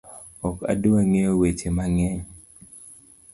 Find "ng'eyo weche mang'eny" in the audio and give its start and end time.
1.09-2.21